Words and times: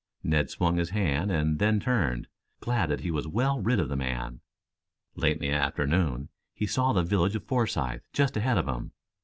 Ned 0.23 0.49
swung 0.49 0.77
his 0.77 0.89
hand, 0.89 1.29
and 1.31 1.59
then 1.59 1.79
turned, 1.79 2.25
glad 2.59 2.87
that 2.89 3.01
he 3.01 3.11
was 3.11 3.27
well 3.27 3.61
rid 3.61 3.79
of 3.79 3.87
the 3.87 3.95
man. 3.95 4.39
Late 5.15 5.33
in 5.35 5.41
the 5.41 5.51
afternoon, 5.51 6.29
he 6.55 6.65
saw 6.65 6.91
the 6.91 7.03
village 7.03 7.35
of 7.35 7.43
Forsythe 7.43 8.01
just 8.11 8.35
ahead 8.35 8.57
of 8.57 8.67
him. 8.67 8.93